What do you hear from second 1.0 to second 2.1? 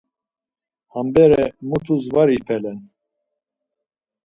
bere mutis